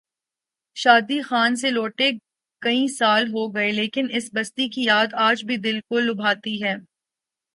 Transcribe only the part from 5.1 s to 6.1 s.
آج بھی دل کو